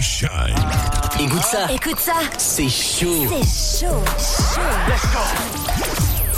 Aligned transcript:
Shine. 0.00 0.54
Écoute 1.20 1.42
ça. 1.42 1.66
Écoute 1.72 1.98
ça. 1.98 2.14
C'est 2.36 2.68
chaud. 2.68 3.26
C'est 3.28 3.86
chaud. 3.86 4.04
Chaud. 4.16 4.62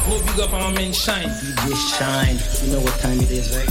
Gros 0.07 0.21
big 0.21 0.41
up 0.41 0.53
on 0.53 0.73
my 0.73 0.73
man 0.73 0.93
Shine. 0.93 1.29
DJ 1.29 1.75
Shine. 1.77 2.39
You 2.65 2.73
know 2.73 2.81
what 2.81 2.99
time 3.01 3.21
it 3.21 3.31
is, 3.31 3.51
right? 3.57 3.69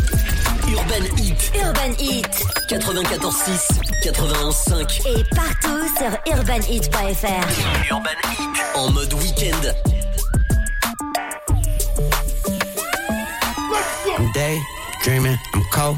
Urban 0.67 1.05
Heat. 1.17 1.51
Urban 1.55 1.93
Heat. 1.97 2.45
94.6, 2.69 3.79
91.5. 4.03 5.01
Et 5.07 5.23
partout 5.35 5.87
sur 5.97 6.11
urbanheat.fr. 6.37 7.91
Urban 7.91 8.19
Heat. 8.29 8.55
En 8.75 8.91
mode 8.91 9.13
week-end. 9.13 9.73
I'm 14.17 14.31
day 14.33 14.59
dreaming, 15.01 15.37
I'm 15.53 15.63
cold, 15.71 15.97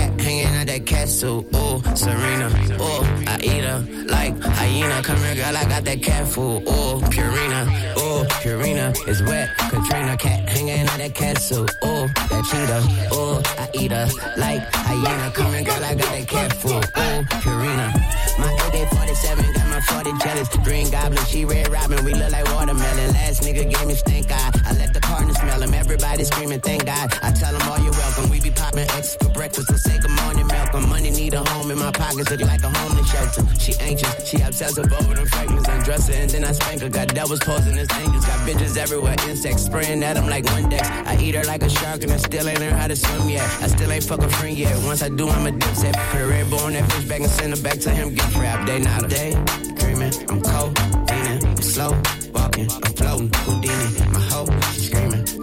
that 0.71 0.85
cat 0.85 1.09
ooh, 1.23 1.95
Serena, 1.97 2.47
ooh, 2.79 3.03
I 3.27 3.37
eat 3.43 3.63
her 3.65 3.79
like 4.07 4.39
hyena. 4.41 5.03
Come 5.03 5.17
here, 5.17 5.35
girl, 5.35 5.57
I 5.57 5.65
got 5.65 5.83
that 5.83 6.01
cat 6.01 6.25
food, 6.29 6.63
ooh, 6.63 7.01
Purina, 7.11 7.61
ooh, 7.97 8.23
Purina 8.39 8.95
is 9.07 9.21
wet. 9.23 9.49
Katrina 9.57 10.15
cat 10.15 10.47
hanging 10.47 10.87
out 10.87 10.97
that 10.97 11.13
cat 11.13 11.37
ooh, 11.51 12.07
that 12.29 12.43
cheetah, 12.49 13.13
ooh, 13.13 13.41
I 13.59 13.69
eat 13.73 13.91
her 13.91 14.07
like 14.37 14.61
hyena. 14.73 15.31
Come 15.31 15.51
here, 15.51 15.63
girl, 15.63 15.83
I 15.83 15.93
got 15.93 16.11
that 16.15 16.27
cat 16.29 16.53
food, 16.53 16.71
ooh, 16.71 17.21
Purina. 17.43 17.91
My 18.39 18.53
AK-47 18.53 19.53
got 19.53 19.67
my 19.67 19.81
40 19.81 20.13
jealous. 20.23 20.47
Green 20.63 20.89
Goblin, 20.89 21.25
she 21.25 21.43
Red 21.43 21.67
Robin, 21.69 22.05
we 22.05 22.13
look 22.13 22.31
like 22.31 22.45
watermelon. 22.45 23.11
Last 23.11 23.43
nigga 23.43 23.69
gave 23.69 23.87
me 23.87 23.95
stink 23.95 24.31
eye. 24.31 24.51
I 24.65 24.71
let 24.77 24.93
the 24.93 25.00
partner 25.11 25.33
smell 25.33 25.61
him. 25.61 25.73
Everybody 25.73 26.23
screaming, 26.23 26.61
thank 26.61 26.85
God. 26.85 27.13
I 27.21 27.31
tell 27.31 27.55
all 27.67 27.79
you're 27.79 27.91
welcome. 27.91 28.29
We 28.29 28.39
be 28.39 28.51
popping 28.51 28.87
X 28.99 29.15
for 29.15 29.29
breakfast 29.29 29.69
and 29.69 29.79
say 29.79 29.97
good 29.99 30.15
morning, 30.23 30.47
Malcolm. 30.47 30.87
Money 30.89 31.11
need 31.11 31.33
a 31.33 31.43
home 31.51 31.69
in 31.71 31.79
my 31.79 31.91
pockets, 31.91 32.29
look 32.31 32.41
like 32.41 32.63
a 32.63 32.69
homeless 32.69 33.11
shelter. 33.11 33.43
She 33.59 33.73
anxious, 33.79 34.13
she 34.27 34.41
obsessive 34.41 34.91
over 34.93 35.13
them 35.15 35.27
fragments. 35.27 35.67
Undress 35.67 36.07
her 36.07 36.13
and 36.13 36.29
then 36.29 36.43
I 36.45 36.53
spank 36.53 36.81
her. 36.81 36.89
Got 36.89 37.13
devils 37.13 37.39
posing 37.39 37.77
as 37.77 37.89
angels. 37.99 38.25
Got 38.25 38.39
bitches 38.47 38.77
everywhere, 38.77 39.15
insects 39.27 39.63
spraying 39.63 40.03
at 40.03 40.13
them 40.15 40.27
like 40.27 40.45
one 40.55 40.69
dex. 40.69 40.87
I 41.11 41.17
eat 41.19 41.35
her 41.35 41.43
like 41.43 41.63
a 41.63 41.69
shark 41.69 42.03
and 42.03 42.11
I 42.11 42.17
still 42.17 42.47
ain't 42.47 42.59
learned 42.59 42.77
how 42.77 42.87
to 42.87 42.95
swim 42.95 43.29
yet. 43.29 43.47
I 43.61 43.67
still 43.67 43.91
ain't 43.91 44.03
fuck 44.03 44.21
a 44.21 44.29
friend 44.29 44.57
yet. 44.57 44.73
Once 44.85 45.01
I 45.03 45.09
do, 45.09 45.27
I'm 45.29 45.45
a 45.45 45.51
dipset. 45.51 45.93
Put 46.11 46.21
a 46.21 46.27
red 46.27 46.49
bull 46.49 46.59
on 46.59 46.73
that 46.73 46.89
fish 46.91 47.05
back 47.05 47.21
and 47.21 47.29
send 47.29 47.55
her 47.55 47.61
back 47.61 47.79
to 47.79 47.89
him. 47.89 48.15
Get 48.15 48.35
rap, 48.35 48.65
they 48.65 48.79
not 48.79 49.05
a 49.05 49.07
day. 49.07 49.31
Dreaming, 49.79 50.13
I'm 50.29 50.41
cold, 50.41 50.77
leaning, 51.09 51.45
I'm 51.45 51.57
slow, 51.57 51.91
walking, 52.33 52.69
I'm 52.71 52.93
floating, 52.93 53.31
Houdini, 53.33 54.11
my 54.11 54.19
screaming 54.19 54.50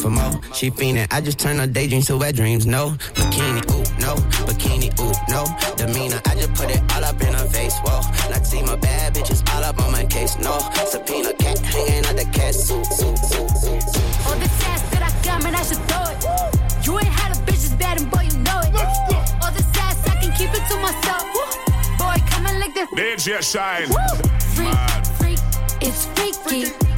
for 0.00 0.10
more, 0.10 0.41
she 0.54 0.70
fiending. 0.70 1.06
I 1.10 1.20
just 1.20 1.38
turn 1.38 1.58
her 1.58 1.66
daydreams 1.66 2.06
to 2.06 2.16
wet 2.16 2.34
dreams, 2.36 2.66
no 2.66 2.91
bikini, 3.14 3.62
ooh, 3.70 3.84
no 4.00 4.14
bikini, 4.46 4.88
ooh, 5.00 5.12
no 5.28 5.44
demeanor. 5.77 6.20
I 6.27 6.34
just 6.34 6.55
put 6.55 6.70
it 6.70 6.80
all 6.94 7.05
up 7.05 7.20
in 7.20 7.34
her 7.34 7.46
face, 7.46 7.77
whoa. 7.84 8.00
Not 8.30 8.46
see 8.46 8.62
my 8.62 8.77
bad 8.77 9.14
bitches 9.14 9.42
all 9.55 9.64
up 9.64 9.80
on 9.82 9.92
my 9.92 10.05
case, 10.05 10.36
no 10.38 10.58
subpoena, 10.86 11.32
cat 11.34 11.58
hanging 11.58 12.05
out 12.06 12.16
the 12.16 12.24
cat 12.32 12.55
suit, 12.55 12.86
suit, 12.86 13.18
suit, 13.18 13.50
suit, 13.50 13.82
suit. 13.82 14.27
All 14.27 14.36
this 14.36 14.64
ass 14.64 14.82
that 14.90 15.02
I 15.02 15.24
got, 15.24 15.42
man, 15.42 15.55
I 15.55 15.62
should 15.62 15.82
throw 15.88 16.05
it. 16.12 16.86
You 16.86 16.98
ain't 16.98 17.08
had 17.08 17.36
a 17.36 17.40
bitch 17.42 17.64
as 17.64 17.74
bad, 17.74 18.00
and 18.00 18.10
boy, 18.10 18.22
you 18.22 18.38
know 18.38 18.60
it. 18.60 18.74
All 19.42 19.52
this 19.52 19.66
ass, 19.77 20.06
I 20.06 20.14
can 20.20 20.33
keep 20.36 20.50
it 20.50 20.64
to 20.70 20.77
myself. 20.78 21.24
Boy, 21.98 22.16
coming 22.30 22.58
like 22.60 22.74
this. 22.74 22.89
DJ 22.90 23.42
Shynn. 23.42 23.89
Freak, 24.55 24.74
freak, 25.18 25.39
it's 25.80 26.06
freaky. 26.14 26.64
Freak, 26.67 26.98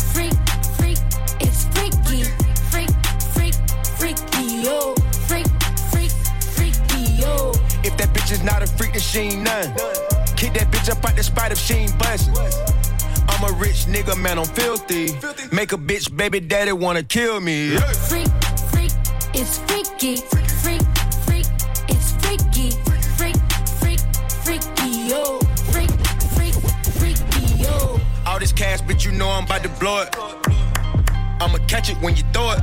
yo. 4.62 4.94
Freak, 5.26 5.46
freak, 5.90 6.10
freaky, 6.56 7.12
yo. 7.20 7.52
If 7.82 7.96
that 7.96 8.10
bitch 8.12 8.30
is 8.32 8.42
not 8.42 8.62
a 8.62 8.66
freak, 8.66 8.92
then 8.92 9.00
she 9.02 9.18
ain't 9.20 9.42
none. 9.42 9.74
Kick 10.36 10.54
that 10.54 10.68
bitch 10.70 10.90
up 10.90 11.04
out 11.04 11.16
the 11.16 11.22
spot 11.22 11.52
if 11.52 11.58
she 11.58 11.74
ain't 11.74 11.98
bustin'. 11.98 12.34
I'm 13.28 13.44
a 13.44 13.52
rich 13.58 13.86
nigga, 13.86 14.16
man, 14.20 14.38
I'm 14.38 14.46
filthy. 14.46 15.12
Make 15.54 15.72
a 15.72 15.78
bitch 15.78 16.14
baby 16.14 16.40
daddy 16.40 16.72
wanna 16.72 17.02
kill 17.02 17.40
me. 17.40 17.76
Freak, 18.08 18.28
freak, 18.70 18.92
it's 19.34 19.58
freaky. 19.58 20.16
Freak, 20.16 20.82
freak, 21.26 21.46
it's 21.88 22.12
freaky. 22.22 22.70
Freak, 23.16 23.36
freak, 23.80 24.00
freaky, 24.44 24.90
yo. 25.08 25.38
Freak, 25.72 25.90
freak, 26.36 26.54
freaky, 26.98 27.62
yo. 27.62 28.00
All 28.26 28.38
this 28.38 28.52
cash, 28.52 28.80
bitch, 28.82 29.04
you 29.04 29.12
know 29.12 29.28
I'm 29.28 29.44
about 29.44 29.62
to 29.62 29.68
blow 29.80 30.02
it. 30.02 30.59
I'ma 31.40 31.58
catch 31.66 31.88
it 31.90 31.96
when 32.02 32.14
you 32.16 32.22
throw 32.32 32.52
it. 32.52 32.60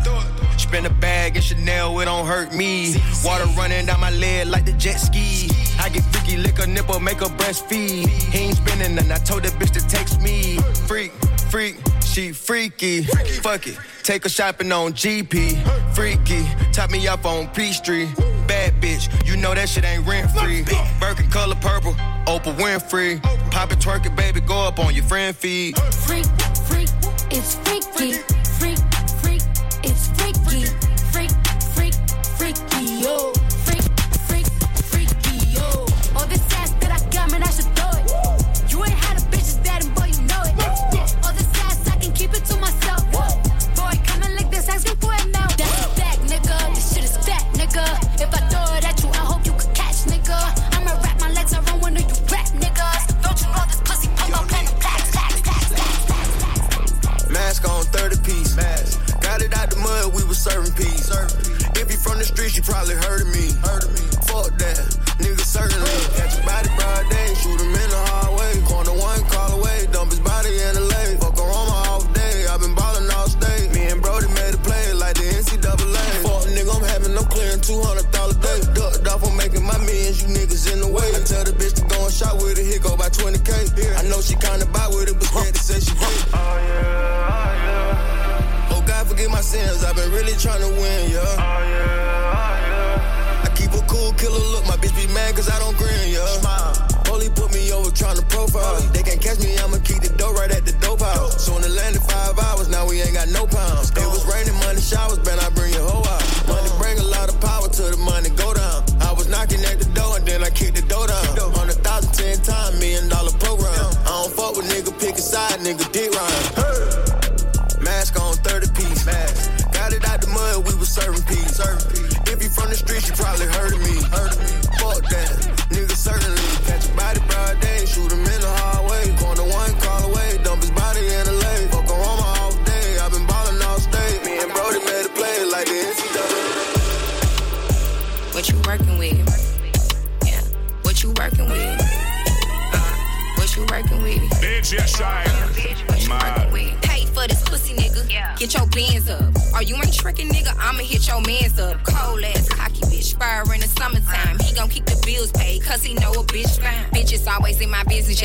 Spin 0.60 0.86
a 0.86 0.90
bag 0.90 1.36
in 1.36 1.42
Chanel, 1.42 2.00
it 2.00 2.06
don't 2.06 2.26
hurt 2.26 2.54
me. 2.54 2.96
Water 3.24 3.46
running 3.58 3.86
down 3.86 4.00
my 4.00 4.12
leg 4.12 4.48
like 4.48 4.66
the 4.66 4.74
jet 4.74 4.98
ski. 4.98 5.50
I 5.80 5.90
get 5.90 6.04
freaky, 6.06 6.38
lick 6.38 6.60
a 6.60 6.68
nipple, 6.68 7.00
make 7.00 7.20
her 7.20 7.34
breastfeed. 7.38 8.08
He 8.08 8.40
ain't 8.40 8.58
spinning 8.58 8.96
nothing, 8.96 9.12
I 9.12 9.18
told 9.18 9.44
that 9.44 9.54
bitch 9.54 9.72
to 9.80 9.88
text 9.88 10.22
me. 10.22 10.58
Freak, 10.88 11.12
freak, 11.50 11.78
she 12.04 12.32
freaky. 12.32 13.04
Fuck 13.42 13.68
it, 13.68 13.78
take 14.04 14.24
her 14.24 14.30
shopping 14.30 14.72
on 14.72 14.94
GP. 14.94 15.64
Freaky, 15.96 16.46
top 16.72 16.92
me 16.92 17.08
up 17.08 17.26
on 17.26 17.48
Peachtree. 17.50 18.08
Bad 18.48 18.74
bitch, 18.82 19.08
you 19.28 19.38
know 19.38 19.54
that 19.54 19.70
shit 19.70 19.86
ain't 19.86 20.06
rent 20.06 20.30
free. 20.32 20.64
Birkin 21.00 21.30
color 21.30 21.56
purple, 21.62 21.94
Oprah 22.26 22.56
Winfrey. 22.58 23.22
Pop 23.52 23.72
it, 23.72 23.80
twerk 23.80 24.06
it, 24.06 24.16
baby, 24.16 24.42
go 24.42 24.68
up 24.68 24.80
on 24.80 24.94
your 24.94 25.04
friend 25.04 25.36
feed. 25.36 25.78
Freak, 25.94 26.26
freak, 26.68 26.90
it's 27.32 27.56
freaky. 27.56 28.14
Freak, 28.60 28.77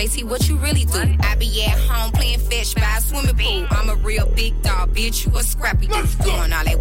JT, 0.02 0.24
what 0.24 0.48
you 0.48 0.56
really 0.56 0.84
do? 0.84 1.14
I 1.20 1.36
be 1.36 1.62
at 1.62 1.78
home 1.78 2.10
playing 2.10 2.40
fetch 2.40 2.74
by 2.74 2.96
a 2.98 3.00
swimming 3.00 3.36
pool. 3.36 3.66
I'm 3.70 3.88
a 3.88 3.94
real 3.94 4.26
big 4.26 4.60
dog, 4.60 4.92
bitch, 4.92 5.24
you 5.24 5.38
a 5.38 5.44
scrappy 5.44 5.86
dude. 5.86 6.18
Doing 6.24 6.52
all 6.52 6.64
that 6.64 6.76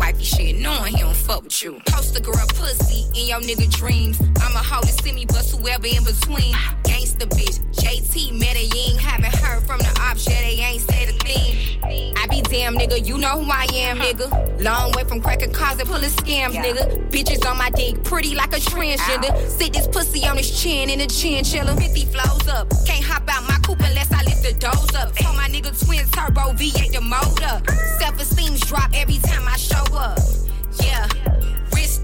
with 1.63 1.74
you. 1.74 1.81
Post 1.92 2.18
a 2.18 2.22
girl 2.22 2.46
pussy 2.56 3.06
in 3.19 3.28
your 3.28 3.40
nigga 3.40 3.69
dreams. 3.72 4.19
I'm 4.42 4.56
a 4.56 4.60
hoe 4.60 4.81
to 4.81 4.88
see 4.88 5.12
me, 5.12 5.25
bust 5.25 5.58
whoever 5.58 5.88
in 5.88 6.04
between. 6.04 6.54
Gangsta 6.84 7.28
bitch, 7.28 7.60
JT 7.75 8.40
Medellin, 8.40 8.98
haven't 8.98 9.36
heard 9.36 9.63
from 9.63 9.80
the 9.80 10.00
ops, 10.02 10.28
yeah, 10.28 10.42
they 10.42 10.62
ain't 10.62 10.81
said 10.81 11.10
a 11.10 11.13
thing. 11.24 12.13
I 12.18 12.28
be 12.28 12.42
damn 12.42 12.78
nigga, 12.78 13.06
you 13.06 13.18
know 13.18 13.42
who 13.42 13.52
I 13.52 13.68
am, 13.74 13.98
nigga. 13.98 14.63
Long 14.63 14.92
way 14.94 15.04
from 15.04 15.22
cracking 15.22 15.52
cars 15.52 15.80
and 15.80 15.88
pulling 15.88 16.10
scams, 16.10 16.54
nigga. 16.54 17.10
Bitches 17.10 17.46
on 17.50 17.58
my 17.58 17.69
dick, 17.72 18.04
pretty 18.04 18.36
like 18.36 18.54
a 18.54 18.60
transgender. 18.60 19.36
Sit 19.48 19.74
this 19.74 19.88
pussy 19.88 20.25
on 20.25 20.38
his 20.38 20.62
chin 20.62 20.90
in 20.90 21.02
a 21.02 21.08
chinchilla. 21.08 21.75
50 21.75 22.06
flows 22.06 22.48
up, 22.48 22.69
can't 22.86 23.04
hop 23.04 23.24
out 23.30 23.44
my 23.48 23.58
coupe 23.63 23.81
unless 23.81 24.12
I 24.12 24.24
lift 24.24 24.44
the 24.44 24.54
doors 24.54 24.96
up. 24.96 25.16
Told 25.16 25.36
my 25.36 25.48
nigga 25.48 25.72
twins 25.86 26.10
turbo 26.12 26.54
V8 26.54 26.94
the 26.94 27.02
motor. 27.02 27.62
Self 28.00 28.19
esteem's 28.19 28.62
drop 28.62 28.92
every 28.94 29.18
time 29.18 29.48
I 29.48 29.58
show 29.58 29.84
up. 29.96 30.19
Yeah, 30.80 31.06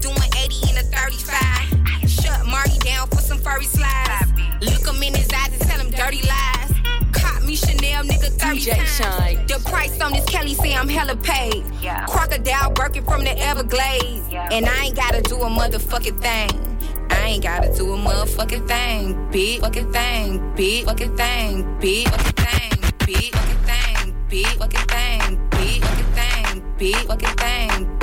doing 0.00 0.16
80 0.36 0.70
in 0.70 0.76
a 0.78 0.82
35. 0.82 2.08
Shut 2.08 2.46
Marty 2.46 2.78
down 2.78 3.08
for 3.08 3.20
some 3.20 3.38
furry 3.38 3.64
slides. 3.64 4.30
Look 4.60 4.86
him 4.86 5.02
in 5.02 5.14
his 5.14 5.28
eyes 5.32 5.52
and 5.52 5.60
tell 5.60 5.80
him 5.80 5.90
dirty 5.90 6.22
lies. 6.26 6.72
Caught 7.12 7.44
me 7.44 7.56
Chanel, 7.56 8.04
nigga, 8.04 8.30
30 8.30 8.58
DJ 8.60 8.76
times. 8.76 8.96
Shynn. 8.96 9.46
The 9.46 9.62
price 9.68 10.00
on 10.00 10.12
this 10.12 10.24
Kelly 10.26 10.54
say 10.54 10.74
I'm 10.74 10.88
hella 10.88 11.16
paid. 11.16 11.64
Crocodile 12.08 12.70
Birkin 12.72 13.04
from 13.04 13.24
the 13.24 13.36
Everglades. 13.38 14.26
And 14.32 14.66
I 14.66 14.86
ain't 14.86 14.96
gotta 14.96 15.22
do 15.22 15.36
a 15.36 15.48
motherfucking 15.48 16.20
thing. 16.20 16.78
I 17.10 17.28
ain't 17.28 17.42
gotta 17.42 17.74
do 17.74 17.92
a 17.92 17.96
motherfucking 17.96 18.68
thing. 18.68 19.30
Big 19.30 19.60
fucking 19.60 19.92
thing. 19.92 20.54
Big 20.54 20.84
fucking 20.84 21.16
thing. 21.16 21.78
Big 21.80 22.08
fucking 22.08 22.32
thing. 22.32 22.94
Big 23.06 23.34
fucking 23.34 23.64
thing. 23.64 24.14
Big 24.28 24.46
fucking 24.46 24.86
thing. 24.86 25.48
Big 25.50 25.82
fucking 25.82 26.12
thing. 26.14 26.74
Big 26.78 26.96
fucking 27.06 27.36
thing. 27.36 27.97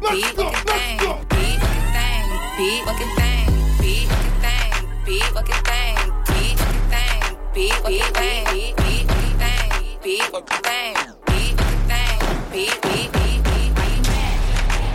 Big 0.00 0.24
fucking 0.24 0.64
thing. 0.64 0.98
Big 1.28 1.58
fucking 1.58 1.90
thing. 1.92 2.24
Big 2.56 2.84
fucking 2.84 3.14
thing. 3.16 3.46
Big 3.80 4.06
fucking 4.08 4.32
thing. 4.40 4.72
Big 5.04 5.22
fucking 5.24 5.62
thing. 5.64 5.98
Big 6.24 6.54
fucking 6.58 6.86
thing. 6.88 7.22
Big 7.54 7.72
fucking 7.72 8.04
thing. 8.04 8.44
Big 8.44 8.74
fucking 8.78 9.38
thing. 9.38 9.68
Big 10.02 10.22
fucking 10.22 10.38
thing. 10.38 10.38
Big 10.38 10.38
fucking 10.38 10.62
thing. 10.62 10.94
Big 11.26 11.50
fucking 11.58 11.84
thing. 11.88 12.18
Big 12.52 12.72
big 12.82 13.12
big 13.12 13.38
big. 13.74 14.06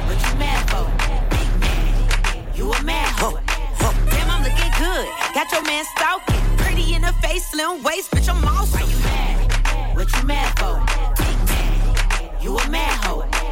What 0.08 0.18
you 0.24 0.34
mad 0.40 0.62
for? 0.70 0.86
Big 1.30 1.50
man. 1.60 2.56
You 2.56 2.72
a 2.72 2.82
mad 2.84 3.10
hoe. 3.20 3.40
Damn, 4.10 4.30
I'm 4.32 4.42
looking 4.44 4.72
good. 4.80 5.08
Got 5.34 5.52
your 5.52 5.64
man 5.64 5.84
stalking. 5.96 6.42
Pretty 6.58 6.96
in 6.96 7.02
the 7.02 7.14
face, 7.22 7.52
slim 7.52 7.84
waist, 7.84 8.12
bitch, 8.12 8.30
I'm 8.30 8.44
awesome. 8.46 8.80
Why 8.80 8.88
you 8.88 8.98
mad? 9.04 9.96
What 9.96 10.16
you 10.16 10.24
mad 10.24 10.58
for? 10.60 10.80
Big 11.22 11.38
man. 11.50 12.42
You 12.42 12.58
a 12.58 12.70
mad 12.70 13.04
hoe. 13.04 13.43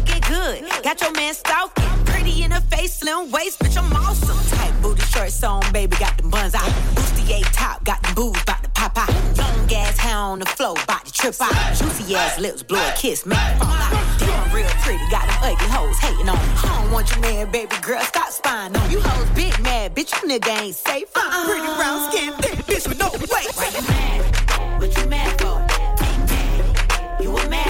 Looking 0.00 0.22
good. 0.22 0.82
Got 0.82 1.00
your 1.00 1.12
man 1.12 1.34
stalking. 1.34 1.84
Pretty 2.04 2.42
in 2.42 2.50
the 2.50 2.60
face, 2.62 2.94
slim 2.94 3.30
waist, 3.30 3.60
bitch, 3.60 3.76
I'm 3.76 3.92
awesome. 3.92 4.38
Tight 4.58 4.72
booty 4.82 5.02
shorts 5.02 5.42
on, 5.42 5.62
baby, 5.72 5.96
got 5.96 6.16
them 6.16 6.30
buns 6.30 6.54
out. 6.54 6.68
Bustier 6.94 7.42
top, 7.52 7.84
got 7.84 8.02
them 8.02 8.14
boobs, 8.14 8.42
bout 8.44 8.62
to 8.62 8.70
pop 8.70 8.96
out. 8.96 9.08
Long 9.36 9.72
ass 9.72 9.98
hair 9.98 10.16
on 10.16 10.38
the 10.38 10.46
floor, 10.46 10.76
bout 10.86 11.04
to 11.04 11.12
trip 11.12 11.34
out. 11.40 11.54
Juicy 11.74 12.14
ass 12.14 12.38
lips, 12.38 12.62
blow 12.62 12.80
a 12.80 12.92
kiss, 12.96 13.26
make 13.26 13.38
it 13.38 13.58
fall 13.58 13.68
out. 13.68 13.92
Damn, 14.18 14.54
real 14.54 14.68
pretty, 14.82 15.04
got 15.10 15.26
them 15.26 15.38
ugly 15.42 15.68
hoes 15.68 15.98
hating 15.98 16.28
on 16.28 16.36
me. 16.36 16.44
I 16.56 16.82
don't 16.82 16.92
want 16.92 17.10
your 17.10 17.20
man, 17.20 17.50
baby 17.50 17.76
girl, 17.82 18.00
stop 18.00 18.30
spying 18.30 18.76
on 18.76 18.88
me. 18.88 18.94
You 18.94 19.00
hoes 19.00 19.28
big 19.34 19.58
mad, 19.62 19.94
bitch, 19.94 20.12
you 20.22 20.28
nigga 20.28 20.60
ain't 20.60 20.74
safe. 20.74 21.08
Uh-uh. 21.16 21.46
Pretty 21.46 21.66
brown 21.76 22.10
skin, 22.10 22.32
thick 22.34 22.58
bitch 22.66 22.88
with 22.88 22.98
no 22.98 23.10
weight. 23.12 23.50
Why 23.54 23.70
you 23.74 23.82
mad? 23.88 24.80
What 24.80 24.96
you 24.96 25.06
mad 25.06 25.40
for? 25.40 25.60
Big 26.00 26.18
man, 26.30 27.22
you 27.22 27.36
a 27.36 27.48
mad 27.48 27.69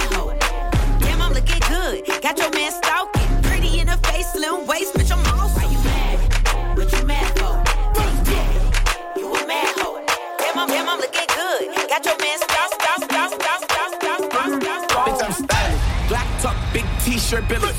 Got 2.07 2.37
your 2.37 2.51
man 2.51 2.71
stalking. 2.71 3.41
Pretty 3.43 3.79
in 3.79 3.89
a 3.89 3.97
face, 3.97 4.31
slim 4.31 4.65
waist, 4.65 4.93
bitch, 4.95 5.11
I'm 5.11 5.19
awesome. 5.37 5.61
Why 5.61 5.69
you 5.71 5.77
mad? 5.83 6.77
What 6.77 6.91
you 6.91 7.05
mad 7.05 7.37
for? 7.37 7.53
You 9.19 9.33
a 9.33 9.47
mad 9.47 9.75
hoe. 9.77 10.03
Damn, 10.39 10.57
I'm, 10.59 10.67
damn, 10.67 10.89
I'm 10.89 10.99
looking 10.99 11.27
good. 11.29 11.75
Got 11.89 12.05
your 12.05 12.17
man 12.17 12.39
stalking. 12.39 12.79
Bitch, 15.01 15.23
I'm 15.23 15.31
styling. 15.31 15.79
Black 16.07 16.27
tuck, 16.41 16.55
big 16.73 16.85
t-shirt, 17.03 17.47
Billy. 17.47 17.69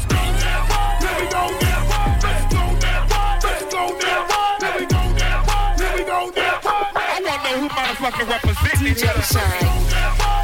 Motherfucking 7.73 8.29
represent 8.29 8.83
each 8.83 9.05
other. 9.05 9.23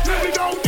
Here 0.05 0.19
we 0.25 0.33
go. 0.33 0.49
Here 0.51 0.53
we 0.53 0.63
go. 0.63 0.68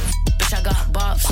Bitch, 0.51 0.59
I 0.59 0.63
got 0.63 0.75
bops. 0.91 1.25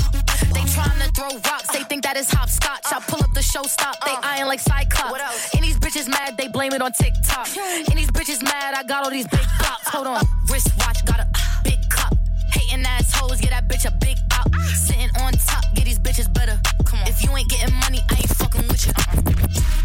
They 0.54 0.60
tryna 0.60 1.14
throw 1.14 1.28
rocks, 1.50 1.68
they 1.72 1.82
think 1.84 2.02
that 2.04 2.16
is 2.16 2.30
hopscotch. 2.30 2.86
I 2.86 3.00
pull 3.00 3.22
up 3.22 3.32
the 3.34 3.42
show, 3.42 3.62
stop, 3.64 3.96
they 4.04 4.12
uh. 4.12 4.20
eyeing 4.22 4.46
like 4.46 4.60
Cyclops. 4.60 5.54
And 5.54 5.62
these 5.62 5.78
bitches 5.78 6.08
mad, 6.08 6.36
they 6.38 6.48
blame 6.48 6.72
it 6.72 6.80
on 6.80 6.92
TikTok. 6.92 7.48
And 7.56 7.98
these 7.98 8.10
bitches 8.10 8.42
mad, 8.42 8.74
I 8.74 8.82
got 8.82 9.04
all 9.04 9.10
these 9.10 9.26
big 9.26 9.40
bops. 9.40 9.88
Hold 9.92 10.06
on, 10.06 10.22
wristwatch, 10.48 11.04
got 11.04 11.20
a 11.20 11.28
big 11.64 11.78
cup. 11.90 12.14
Hating 12.52 12.84
assholes, 12.86 13.40
get 13.40 13.50
that 13.50 13.68
bitch 13.68 13.86
a 13.86 13.90
big 13.98 14.16
out. 14.32 14.54
Sitting 14.72 15.10
on 15.20 15.32
top, 15.32 15.64
get 15.74 15.84
these 15.84 15.98
bitches 15.98 16.32
better. 16.32 16.58
Come 16.86 17.00
on. 17.00 17.08
If 17.08 17.22
you 17.22 17.36
ain't 17.36 17.50
getting 17.50 17.74
money, 17.80 18.00
I 18.08 18.14
ain't 18.14 18.30
fucking 18.30 18.68
with 18.68 18.86
you. 18.86 18.92
Uh-uh. 18.96 19.79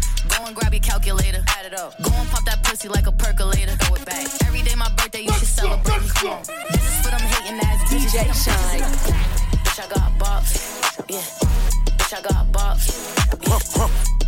Go 0.76 0.78
and 0.78 0.84
grab 0.84 1.06
your 1.06 1.14
calculator. 1.16 1.44
Add 1.58 1.66
it 1.66 1.78
up. 1.78 1.96
Go 2.02 2.10
and 2.12 2.28
pop 2.28 2.44
that 2.44 2.62
pussy 2.62 2.88
like 2.88 3.06
a 3.06 3.12
percolator. 3.12 3.72
Throw 3.76 3.96
it 3.96 4.04
back. 4.04 4.26
Every 4.46 4.62
day 4.62 4.74
my 4.74 4.88
birthday, 4.96 5.22
you 5.22 5.32
should 5.32 5.48
celebrate. 5.48 6.00
This 6.00 6.84
is 6.84 7.00
for 7.02 7.10
them 7.10 7.20
hating 7.20 7.60
ass 7.60 7.90
DJ 7.90 8.24
Shynn. 8.34 8.82
Bitch, 9.64 9.80
I 9.80 9.88
got 9.88 10.12
bops. 10.18 10.52
Yeah. 11.08 11.20
Bitch, 11.96 12.12
I 12.12 12.20
got 12.20 12.46
bops. 12.52 12.84
Yeah. 13.42 13.58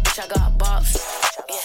Bitch, 0.03 0.19
I 0.19 0.29
got 0.29 0.59
bops. 0.59 0.97
Yeah. 1.49 1.57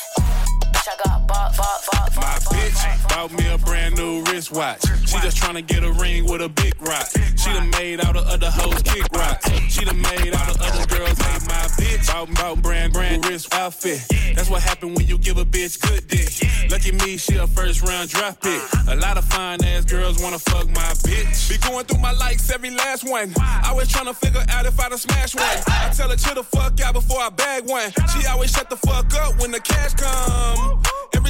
Bitch, 0.73 0.87
I 0.87 0.95
got. 1.03 1.12
My 1.57 2.39
bitch 2.49 3.09
bought 3.09 3.31
me 3.33 3.47
a 3.53 3.57
brand 3.57 3.95
new 3.95 4.23
wristwatch. 4.23 4.81
She 5.05 5.19
just 5.19 5.37
tryna 5.37 5.65
get 5.65 5.83
a 5.83 5.91
ring 5.91 6.25
with 6.25 6.41
a 6.41 6.49
big 6.49 6.73
rock. 6.81 7.07
She 7.37 7.49
done 7.51 7.69
made 7.71 8.03
all 8.03 8.13
the 8.13 8.21
other 8.21 8.49
hoes 8.49 8.81
kick 8.81 9.05
rocks. 9.13 9.49
She 9.69 9.85
done 9.85 10.01
made 10.01 10.33
all 10.33 10.53
the 10.53 10.57
other 10.63 10.85
girls 10.87 11.17
hate 11.19 11.45
my 11.47 11.65
bitch. 11.77 12.07
Bought, 12.07 12.33
bought 12.33 12.61
brand 12.61 12.93
brand 12.93 13.25
wrist 13.25 13.53
outfit. 13.53 14.01
That's 14.35 14.49
what 14.49 14.63
happen 14.63 14.95
when 14.95 15.07
you 15.07 15.17
give 15.17 15.37
a 15.37 15.45
bitch 15.45 15.79
good 15.79 16.07
dick. 16.07 16.31
Lucky 16.71 16.91
me, 16.91 17.17
she 17.17 17.35
a 17.37 17.45
first 17.45 17.83
round 17.83 18.09
draft 18.09 18.41
pick. 18.41 18.61
A 18.87 18.95
lot 18.95 19.17
of 19.17 19.25
fine 19.25 19.63
ass 19.63 19.85
girls 19.85 20.21
wanna 20.21 20.39
fuck 20.39 20.67
my 20.69 20.93
bitch. 21.05 21.49
Be 21.49 21.57
going 21.69 21.85
through 21.85 21.99
my 21.99 22.13
likes 22.13 22.49
every 22.51 22.71
last 22.71 23.07
one. 23.07 23.33
Always 23.65 23.89
tryna 23.89 24.15
figure 24.15 24.43
out 24.49 24.65
if 24.65 24.79
I 24.79 24.89
done 24.89 24.97
smash 24.97 25.35
one. 25.35 25.63
I 25.67 25.91
tell 25.93 26.09
her 26.09 26.15
chill 26.15 26.35
the 26.35 26.43
fuck 26.43 26.79
out 26.81 26.93
before 26.93 27.19
I 27.19 27.29
bag 27.29 27.69
one. 27.69 27.91
She 28.09 28.25
always 28.27 28.51
shut 28.51 28.69
the 28.69 28.77
fuck 28.77 29.13
up 29.15 29.39
when 29.39 29.51
the 29.51 29.59
cash 29.59 29.93
come. 29.93 30.81
Every 31.15 31.22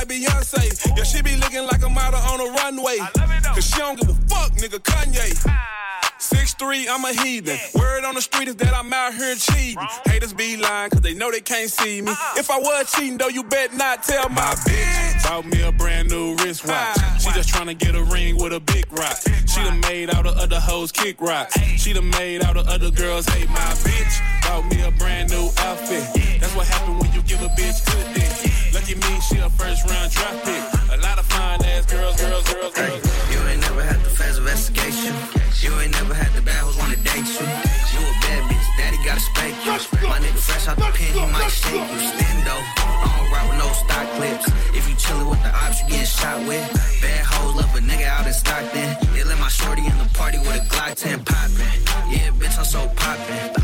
like 0.00 0.08
Beyonce. 0.08 0.96
Yeah, 0.96 1.04
she 1.04 1.22
be 1.22 1.36
looking 1.36 1.64
like 1.64 1.82
a 1.82 1.88
model 1.88 2.20
on 2.20 2.40
a 2.40 2.52
runway. 2.52 2.98
Cause 2.98 3.66
she 3.66 3.78
don't 3.78 3.98
give 3.98 4.08
a 4.08 4.14
fuck, 4.28 4.52
nigga, 4.52 4.78
Kanye. 4.78 5.79
Six 6.40 6.54
three, 6.54 6.88
I'm 6.88 7.04
a 7.04 7.12
heathen. 7.12 7.58
Word 7.74 8.02
on 8.04 8.14
the 8.14 8.22
street 8.22 8.48
is 8.48 8.56
that 8.56 8.72
I'm 8.72 8.90
out 8.90 9.12
here 9.12 9.34
cheating. 9.34 9.76
Haters 10.06 10.32
be 10.32 10.56
lying, 10.56 10.88
cause 10.88 11.02
they 11.02 11.12
know 11.12 11.30
they 11.30 11.42
can't 11.42 11.68
see 11.68 12.00
me. 12.00 12.12
If 12.34 12.50
I 12.50 12.58
was 12.58 12.90
cheating, 12.92 13.18
though, 13.18 13.28
you 13.28 13.44
bet 13.44 13.74
not 13.74 14.04
tell 14.04 14.26
my 14.30 14.54
bitch. 14.64 15.22
Bought 15.22 15.44
me 15.44 15.60
a 15.60 15.70
brand 15.70 16.08
new 16.08 16.36
wristwatch. 16.36 16.96
She 17.20 17.30
just 17.32 17.50
tryna 17.50 17.76
get 17.76 17.94
a 17.94 18.02
ring 18.04 18.38
with 18.38 18.54
a 18.54 18.60
big 18.60 18.90
rock. 18.90 19.18
She 19.20 19.60
done 19.60 19.80
made 19.80 20.08
all 20.08 20.22
the 20.22 20.30
other 20.30 20.58
hoes 20.58 20.90
kick 20.90 21.20
rocks. 21.20 21.60
She 21.76 21.92
done 21.92 22.08
made 22.08 22.42
all 22.42 22.54
the 22.54 22.64
other 22.72 22.90
girls 22.90 23.26
hate 23.26 23.50
my 23.50 23.72
bitch. 23.84 24.14
Bought 24.40 24.64
me 24.72 24.80
a 24.80 24.90
brand 24.92 25.28
new 25.28 25.50
outfit. 25.58 26.08
That's 26.40 26.56
what 26.56 26.66
happened 26.66 27.00
when 27.00 27.12
you 27.12 27.20
give 27.20 27.42
a 27.42 27.48
bitch 27.48 27.84
good 27.84 28.14
dick. 28.14 28.32
Lucky 28.72 28.94
me, 28.94 29.20
she 29.20 29.36
a 29.40 29.50
first 29.50 29.86
round 29.90 30.10
draft 30.10 30.42
pick. 30.46 30.96
A 30.96 31.02
lot 31.02 31.18
of 31.18 31.26
fine 31.26 31.62
ass 31.64 31.84
girls, 31.84 32.16
girls, 32.18 32.50
girls, 32.50 32.72
girls. 32.72 33.04
You 33.30 33.38
ain't 33.46 33.60
never 33.60 33.82
had 33.82 33.99
the 33.99 33.99
fast 34.20 34.38
investigation. 34.38 35.14
You 35.64 35.72
ain't 35.80 35.92
never 35.92 36.12
had 36.12 36.32
the 36.36 36.42
bad 36.42 36.60
hoes 36.60 36.76
wanna 36.76 37.00
date 37.00 37.24
you. 37.40 37.46
You 37.92 38.00
a 38.04 38.14
bad 38.24 38.42
bitch, 38.48 38.68
daddy 38.76 38.98
gotta 39.04 39.20
spank 39.20 39.56
you. 39.64 39.72
My 40.08 40.18
nigga 40.20 40.40
fresh 40.48 40.68
out 40.68 40.76
the 40.76 40.90
pen, 40.92 41.12
he 41.16 41.24
might 41.32 41.48
shake 41.48 41.88
you. 41.92 42.00
Stendo, 42.12 42.56
I 42.56 43.08
don't 43.16 43.32
ride 43.32 43.48
with 43.48 43.58
no 43.64 43.68
stock 43.72 44.06
clips. 44.16 44.46
If 44.76 44.84
you 44.88 44.94
chillin' 45.02 45.28
with 45.30 45.42
the 45.42 45.52
ops, 45.62 45.80
you 45.80 45.88
getting 45.88 46.06
shot 46.06 46.38
with. 46.46 46.64
Bad 47.00 47.24
hoes 47.24 47.54
love 47.56 47.72
a 47.74 47.80
nigga 47.80 48.06
out 48.06 48.26
in 48.26 48.32
Stockton. 48.32 48.90
They 49.14 49.24
let 49.24 49.38
my 49.38 49.48
shorty 49.48 49.84
in 49.86 49.96
the 49.96 50.08
party 50.12 50.38
with 50.38 50.60
a 50.60 50.64
Glock 50.72 50.94
10 50.94 51.24
poppin'. 51.24 51.72
Yeah, 52.12 52.30
bitch, 52.38 52.58
I'm 52.58 52.64
so 52.64 52.80
poppin'. 52.96 53.59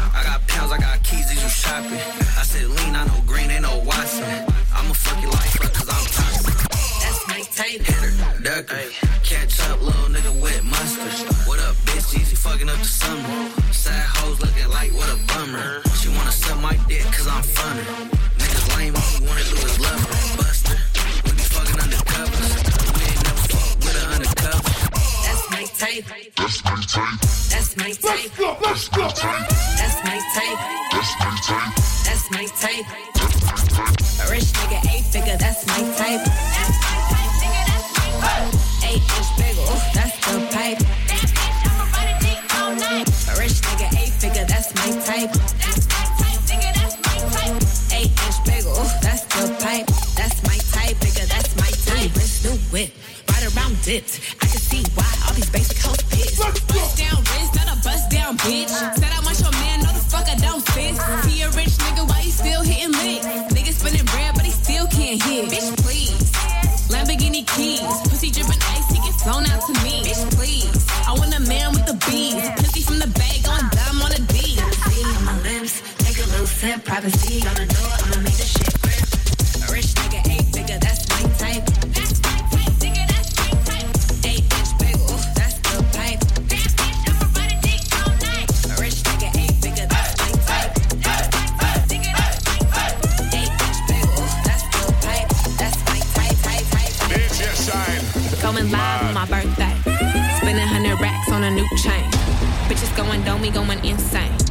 Going 103.50 103.68
going 103.68 103.84
insane. 103.84 104.45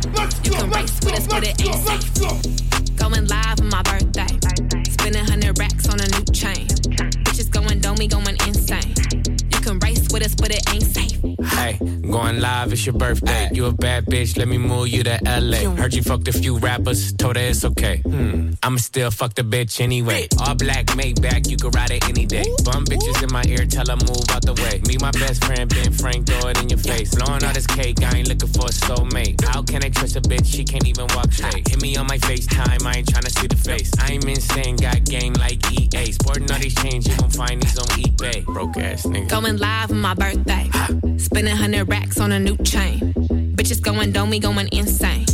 It's 12.85 12.93
your 12.93 12.99
birthday. 12.99 13.49
You 13.51 13.65
a 13.65 13.71
bad 13.71 14.05
bitch, 14.05 14.37
let 14.37 14.47
me 14.47 14.57
move 14.57 14.87
you 14.89 15.03
to 15.03 15.19
LA. 15.25 15.69
Heard 15.75 15.93
you 15.93 16.03
fucked 16.03 16.27
a 16.27 16.33
few 16.33 16.57
rappers, 16.57 17.13
told 17.13 17.35
her 17.35 17.41
it's 17.41 17.65
okay. 17.65 17.97
Hmm, 18.05 18.51
I'ma 18.61 18.77
still 18.77 19.11
fuck 19.11 19.33
the 19.33 19.41
bitch 19.41 19.81
anyway. 19.81 20.27
All 20.39 20.55
black, 20.55 20.95
made 20.95 21.17
Maybach, 21.17 21.49
you 21.49 21.57
can 21.57 21.71
ride 21.71 21.91
it 21.91 22.07
any 22.07 22.25
day. 22.25 22.45
Bum 22.63 22.85
bitches 22.85 23.23
in 23.23 23.31
my 23.31 23.43
ear, 23.47 23.65
tell 23.65 23.87
her 23.87 23.95
move 23.95 24.29
out 24.29 24.43
the 24.45 24.53
way. 24.53 24.81
Me, 24.87 24.97
my 24.99 25.11
best 25.11 25.43
friend, 25.43 25.69
Ben 25.69 25.91
Frank, 25.91 26.27
throw 26.27 26.49
it 26.49 26.61
in 26.61 26.69
your 26.69 26.79
face. 26.79 27.13
Blowing 27.15 27.43
all 27.43 27.53
this 27.53 27.67
cake, 27.67 28.01
I 28.03 28.17
ain't 28.17 28.27
looking 28.27 28.49
for 28.49 28.65
a 28.65 28.73
soulmate. 28.73 29.43
How 29.43 29.63
can 29.63 29.83
a 30.15 30.21
bitch? 30.21 30.45
She 30.45 30.63
can't 30.63 30.87
even 30.87 31.07
walk 31.15 31.31
straight. 31.31 31.67
Hit 31.67 31.81
me 31.81 31.95
on 31.97 32.07
my 32.07 32.17
FaceTime, 32.19 32.85
I 32.85 32.99
ain't 32.99 33.07
tryna 33.07 33.31
see 33.37 33.47
the 33.47 33.55
face. 33.55 33.91
I'm 33.99 34.21
insane, 34.27 34.77
got 34.77 35.03
game 35.03 35.33
like 35.33 35.59
EA. 35.71 36.11
Sporting 36.11 36.49
all 36.51 36.59
these 36.59 36.75
chains, 36.75 37.07
you 37.07 37.15
gon' 37.17 37.29
find 37.29 37.61
these 37.61 37.77
on 37.77 37.87
eBay. 37.99 38.45
Broke 38.45 38.77
ass 38.77 39.03
nigga. 39.03 39.29
Going 39.29 39.57
live 39.57 39.91
on 39.91 40.01
my 40.01 40.13
birthday. 40.13 40.69
Spending 41.17 41.55
hundred 41.55 41.89
racks 41.89 42.19
on 42.19 42.31
a 42.31 42.39
new 42.39 42.55
chain. 42.57 43.13
Bitches 43.57 43.81
going 43.81 44.11
dome, 44.11 44.29
we 44.29 44.39
going 44.39 44.69
insane. 44.71 45.25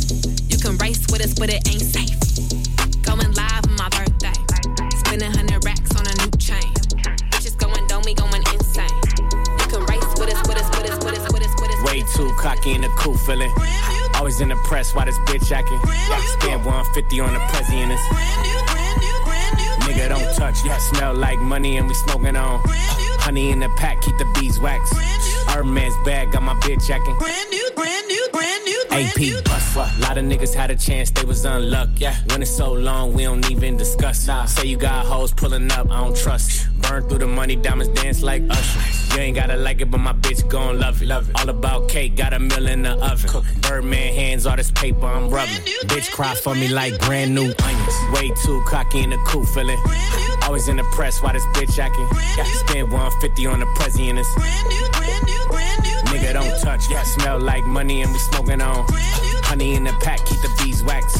You 0.48 0.58
can 0.58 0.76
race 0.78 1.04
with 1.10 1.22
us, 1.22 1.34
but 1.34 1.50
it 1.50 1.66
ain't 1.68 1.82
safe. 1.82 2.18
Going 3.02 3.32
live 3.34 3.64
on 3.68 3.76
my 3.76 3.88
birthday. 3.90 4.34
Spending 5.04 5.30
hundred 5.30 5.64
racks 5.64 5.94
on 5.94 6.06
a 6.06 6.14
new 6.22 6.30
chain. 6.38 6.72
Bitches 7.30 7.56
going 7.58 7.86
dome, 7.86 8.02
we 8.04 8.14
going 8.14 8.42
insane. 8.54 8.98
You 9.60 9.66
can 9.70 9.84
race 9.86 10.10
with 10.18 10.32
us, 10.32 10.42
with 10.48 10.58
us, 10.58 10.68
with 10.76 10.90
us, 10.90 11.04
with 11.04 11.18
us, 11.18 11.32
with 11.32 11.42
us, 11.42 11.54
with 11.60 11.70
us. 11.70 11.84
Way 11.84 12.02
too 12.16 12.32
cocky 12.38 12.74
in 12.74 12.80
the 12.80 12.90
cool 12.98 13.16
feeling. 13.18 13.52
Always 14.22 14.40
in 14.40 14.50
the 14.50 14.54
press, 14.54 14.94
why 14.94 15.04
this 15.04 15.18
bitch 15.18 15.50
acting? 15.50 15.80
Spend 15.80 16.64
150 16.64 17.20
on 17.22 17.34
the 17.34 17.40
it's 17.90 18.02
Nigga, 19.82 20.10
don't 20.10 20.36
touch. 20.36 20.64
Yeah, 20.64 20.78
smell 20.78 21.12
like 21.12 21.40
money 21.40 21.76
and 21.76 21.88
we 21.88 21.94
smoking 21.94 22.36
on. 22.36 22.60
Honey 23.18 23.50
in 23.50 23.58
the 23.58 23.68
pack, 23.70 24.00
keep 24.00 24.16
the 24.18 24.24
beeswax. 24.38 24.92
Hermes 25.48 25.96
bag, 26.04 26.30
got 26.30 26.44
my 26.44 26.54
bitch 26.54 26.88
acting. 26.88 27.16
AP. 28.92 29.16
A 29.74 30.00
lot 30.00 30.18
of 30.18 30.24
niggas 30.24 30.54
had 30.54 30.70
a 30.70 30.76
chance, 30.76 31.10
they 31.10 31.24
was 31.24 31.44
unlucky. 31.44 31.92
Yeah. 32.04 32.14
When 32.30 32.42
it's 32.42 32.50
so 32.50 32.72
long, 32.72 33.14
we 33.14 33.24
don't 33.24 33.50
even 33.50 33.76
discuss. 33.76 34.26
Nah. 34.26 34.44
Say 34.44 34.66
you 34.66 34.76
got 34.76 35.06
hoes 35.06 35.32
pulling 35.32 35.70
up, 35.72 35.90
I 35.90 36.00
don't 36.00 36.16
trust. 36.16 36.68
Burn 36.82 37.08
through 37.08 37.18
the 37.18 37.26
money, 37.26 37.56
diamonds 37.56 38.00
dance 38.00 38.22
like 38.22 38.42
Usher. 38.50 39.14
You 39.14 39.20
ain't 39.22 39.36
gotta 39.36 39.56
like 39.56 39.80
it, 39.80 39.90
but 39.90 39.98
my 39.98 40.12
bitch 40.12 40.46
gon' 40.48 40.78
love 40.78 41.00
it. 41.02 41.06
Love 41.06 41.30
it. 41.30 41.40
All 41.40 41.48
about 41.48 41.88
cake, 41.88 42.16
got 42.16 42.32
a 42.32 42.38
mill 42.38 42.66
in 42.66 42.82
the 42.82 42.92
oven. 43.04 43.42
Birdman 43.62 44.14
hands, 44.14 44.46
all 44.46 44.56
this 44.56 44.70
paper 44.70 45.06
I'm 45.06 45.30
rubbing. 45.30 45.62
Bitch 45.86 46.12
cry 46.12 46.34
for 46.34 46.54
me 46.54 46.68
like 46.68 46.98
brand 47.00 47.34
new 47.34 47.52
onions. 47.62 47.96
Way 48.12 48.30
too 48.44 48.62
cocky 48.66 49.02
in 49.02 49.10
the 49.10 49.18
cool 49.26 49.46
feeling. 49.46 49.78
Always 50.52 50.68
in 50.68 50.76
the 50.76 50.84
press, 50.92 51.22
why 51.22 51.32
this 51.32 51.46
bitch 51.56 51.78
acting? 51.78 52.06
Yeah, 52.36 52.44
spend 52.44 52.92
150 52.92 53.46
on 53.46 53.60
the 53.60 53.66
president. 53.74 54.18
Nigga 56.12 56.34
don't 56.34 56.60
touch, 56.60 56.90
yeah, 56.90 57.02
smell 57.04 57.40
like 57.40 57.64
money 57.64 58.02
and 58.02 58.12
we 58.12 58.18
smoking 58.18 58.60
on. 58.60 58.84
Honey 59.48 59.76
in 59.76 59.84
the 59.84 59.92
pack, 60.02 60.18
keep 60.26 60.38
the 60.42 60.50
bees 60.62 60.82
wax. 60.82 61.16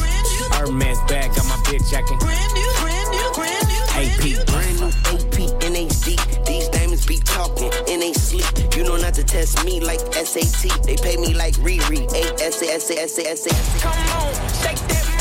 Hermes 0.53 0.99
bag, 1.07 1.33
got 1.33 1.47
my 1.47 1.55
bitch 1.65 1.91
acting. 1.93 2.19
AP, 3.97 4.45
brand 4.45 4.79
new 4.79 4.89
AP, 5.09 5.35
NHD. 5.65 6.45
These 6.45 6.69
diamonds 6.69 7.03
be 7.07 7.17
talking 7.17 7.71
and 7.89 8.03
they 8.03 8.13
sleep. 8.13 8.45
You 8.77 8.83
know 8.83 8.97
not 8.97 9.15
to 9.15 9.23
test 9.23 9.65
me 9.65 9.79
like 9.79 10.01
SAT. 10.13 10.85
They 10.85 10.95
pay 10.95 11.17
me 11.17 11.33
like 11.33 11.55
Riri. 11.55 12.05
A 12.13 12.43
S 12.43 12.61
A 12.61 12.67
S 12.71 12.91
A 12.91 12.99
S 12.99 13.17
A 13.17 13.29
S 13.31 13.47
A. 13.47 13.81
Come 13.81 13.93
on, 13.93 14.31
shake 14.61 14.77
that 14.89 15.12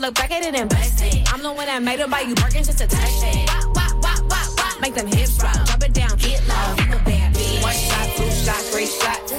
look 0.00 0.14
back 0.14 0.30
at 0.30 0.42
it 0.42 0.54
and 0.54 0.68
bless 0.68 1.02
it. 1.02 1.32
I'm 1.32 1.42
the 1.42 1.52
one 1.52 1.66
that 1.66 1.82
made 1.82 2.00
it 2.00 2.10
buy 2.10 2.20
you 2.20 2.34
Birkins 2.34 2.66
just 2.66 2.78
to 2.78 2.86
touch 2.86 3.22
it. 3.22 3.48
Wop, 3.48 3.76
wop, 3.76 3.96
wop, 4.02 4.20
wop, 4.30 4.48
wop. 4.56 4.80
Make 4.80 4.94
them 4.94 5.06
hips 5.06 5.42
rock. 5.42 5.66
Drop 5.66 5.82
it 5.82 5.92
down, 5.92 6.16
get 6.16 6.40
low. 6.48 6.54
I'm 6.54 6.92
a 6.92 7.04
bad 7.04 7.34
bitch. 7.34 7.62
One 7.62 7.74
shot, 7.74 8.08
two 8.16 8.30
shot, 8.30 8.62
three 8.72 8.86
shot. 8.86 9.29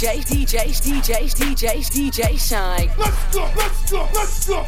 DJ, 0.00 0.24
DJ, 0.24 0.80
DJ, 0.80 1.28
DJ, 1.34 1.84
DJ 1.92 2.38
Shynn. 2.40 2.88
Let's 2.96 3.34
go, 3.34 3.42
let's 3.54 3.90
go, 3.90 4.08
let's 4.14 4.46
go. 4.46 4.64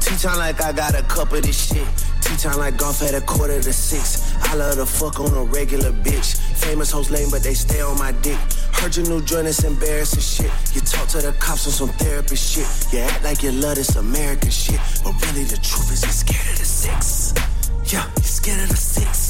Tea 0.00 0.16
time 0.18 0.36
like 0.36 0.60
I 0.60 0.70
got 0.70 0.94
a 0.94 1.02
cup 1.04 1.32
of 1.32 1.40
this 1.40 1.68
shit. 1.68 1.88
Tea 2.20 2.36
time 2.36 2.58
like 2.58 2.76
golf 2.76 3.00
at 3.00 3.14
a 3.14 3.22
quarter 3.22 3.58
to 3.58 3.72
six. 3.72 4.36
I 4.42 4.54
love 4.54 4.74
to 4.74 4.84
fuck 4.84 5.18
on 5.18 5.32
a 5.32 5.44
regular 5.44 5.92
bitch. 5.92 6.36
Famous 6.58 6.90
hoes 6.90 7.10
lame, 7.10 7.30
but 7.30 7.42
they 7.42 7.54
stay 7.54 7.80
on 7.80 7.98
my 7.98 8.12
dick. 8.20 8.36
Heard 8.74 8.98
your 8.98 9.06
new 9.08 9.22
joint 9.22 9.46
is 9.46 9.64
embarrassing 9.64 10.20
shit. 10.20 10.52
You 10.74 10.82
talk 10.82 11.08
to 11.08 11.22
the 11.22 11.32
cops 11.38 11.66
on 11.66 11.72
some 11.72 11.96
therapist 11.96 12.52
shit. 12.52 12.92
You 12.92 12.98
act 13.08 13.24
like 13.24 13.42
you 13.42 13.52
love 13.52 13.76
this 13.76 13.96
American 13.96 14.50
shit. 14.50 14.78
But 15.04 15.14
really 15.24 15.44
the 15.44 15.56
truth 15.56 15.90
is 15.90 16.02
you're 16.02 16.12
scared 16.12 16.52
of 16.52 16.58
the 16.58 16.66
six. 16.66 17.32
Yeah, 17.90 18.04
you're 18.04 18.24
scared 18.24 18.60
of 18.60 18.68
the 18.68 18.76
six. 18.76 19.27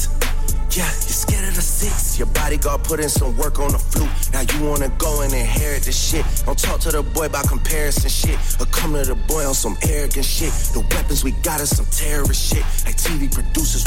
Yeah, 0.71 0.85
you're 0.85 1.17
scared 1.17 1.47
of 1.47 1.55
the 1.55 1.61
six. 1.61 2.19
Your 2.19 2.27
bodyguard 2.27 2.83
put 2.83 2.99
in 2.99 3.09
some 3.09 3.35
work 3.37 3.59
on 3.59 3.71
the 3.71 3.79
flute. 3.79 4.09
Now 4.31 4.41
you 4.41 4.69
wanna 4.69 4.89
go 4.99 5.21
and 5.21 5.33
inherit 5.33 5.81
the 5.81 5.91
shit. 5.91 6.23
Don't 6.45 6.59
talk 6.59 6.79
to 6.81 6.91
the 6.91 7.01
boy 7.01 7.25
about 7.25 7.47
comparison 7.47 8.09
shit. 8.09 8.37
Or 8.59 8.67
come 8.67 8.93
to 8.93 9.03
the 9.03 9.15
boy 9.15 9.47
on 9.47 9.55
some 9.55 9.77
arrogant 9.81 10.25
shit. 10.25 10.53
The 10.73 10.85
weapons 10.93 11.23
we 11.23 11.31
got 11.41 11.59
is 11.59 11.75
some 11.75 11.87
terrorist 11.87 12.53
shit. 12.53 12.63
Like 12.85 12.97
TV 12.97 13.33
producers, 13.33 13.83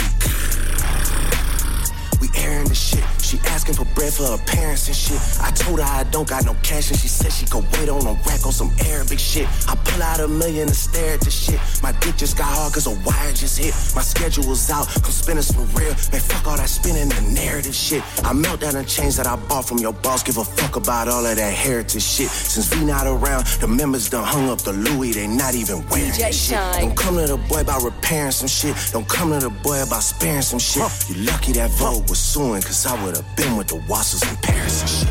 we 2.21 2.27
we 2.27 2.32
airing 2.43 2.69
the 2.69 2.75
shit. 2.75 3.05
She 3.23 3.39
asking 3.47 3.75
for 3.75 3.87
bread 3.95 4.13
for 4.13 4.27
her 4.27 4.43
parents 4.45 4.89
and 4.89 4.97
shit. 4.97 5.21
I 5.41 5.51
told 5.53 5.79
her 5.81 5.87
I 5.87 6.05
don't 6.05 6.29
got 6.29 6.45
no 6.45 6.55
cash 6.63 6.91
and 6.91 6.99
she 6.99 7.09
said 7.09 7.33
she 7.33 7.47
could 7.47 7.65
wait 7.73 7.89
on 7.89 8.05
a 8.07 8.13
rack 8.29 8.45
on 8.45 8.53
some 8.53 8.71
Arabic 8.87 9.19
shit. 9.19 9.47
I 9.69 9.75
pull 9.77 10.03
out 10.03 10.21
a 10.21 10.29
million 10.29 10.69
and 10.69 10.77
stare 10.77 11.15
at 11.15 11.21
the 11.21 11.31
shit. 11.31 11.61
My 11.83 11.93
dick 11.93 12.17
just 12.17 12.37
got 12.37 12.47
hard 12.47 12.75
cause 12.75 12.87
a 12.87 12.95
wire 13.07 13.33
just 13.33 13.59
hit. 13.59 13.75
My 13.95 14.03
schedule's 14.03 14.71
out, 14.71 14.87
come 14.89 15.13
spin 15.13 15.39
us 15.39 15.53
for 15.53 15.63
real. 15.79 15.95
Man, 16.13 16.21
fuck 16.21 16.47
all 16.47 16.57
that 16.57 16.69
spinning 16.69 17.09
the 17.09 17.21
narrative 17.33 17.75
shit. 17.75 18.03
I 18.25 18.33
melt 18.33 18.61
down 18.61 18.75
the 18.75 18.85
chains 18.85 19.17
that 19.17 19.27
I 19.27 19.37
bought 19.37 19.67
from 19.69 19.79
your 19.79 19.93
boss. 19.93 20.23
Give 20.23 20.37
a 20.37 20.45
fuck 20.45 20.77
about 20.77 21.09
all 21.09 21.25
of 21.25 21.37
that 21.37 21.55
heritage 21.55 22.03
shit. 22.03 22.29
Since 22.29 22.67
V 22.69 22.85
not 22.85 23.07
around, 23.07 23.47
the 23.61 23.69
members 23.69 24.11
done 24.11 24.25
hung 24.25 24.49
up 24.49 24.59
the 24.59 24.73
Louis. 24.73 25.13
They 25.13 25.27
not 25.27 25.55
even 25.55 25.87
wearing 25.89 26.11
DJ 26.11 26.33
shit. 26.33 26.81
Don't 26.81 26.97
come 26.97 27.17
to 27.17 27.27
the 27.27 27.37
boy 27.37 27.61
about 27.61 27.83
repairing 27.83 28.33
some 28.33 28.49
shit. 28.49 28.77
Don't 28.93 29.09
come 29.09 29.31
to 29.31 29.39
the 29.39 29.51
boy 29.51 29.83
about 29.83 30.03
sparing 30.03 30.43
some 30.43 30.59
shit. 30.59 30.83
You 31.09 31.25
lucky 31.25 31.53
that 31.53 31.71
Vogue 31.71 32.09
was 32.09 32.32
suing, 32.33 32.63
cause 32.63 32.87
I 32.87 33.05
would've 33.05 33.27
been 33.37 33.59
with 33.59 33.67
the 33.67 33.77
Wassers 33.91 34.23
in 34.27 34.37
Paris. 34.41 35.05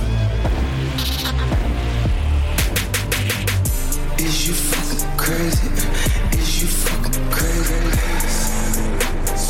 Is 4.20 4.48
you 4.48 4.56
fucking 4.56 5.18
crazy? 5.18 5.68
Is 6.36 6.62
you 6.64 6.68
fucking 6.68 7.30
crazy? 7.30 7.76